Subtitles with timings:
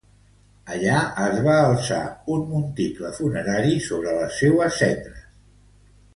[0.75, 1.99] Allà es va alçar
[2.37, 5.23] un monticle funerari sobre les seues cendres.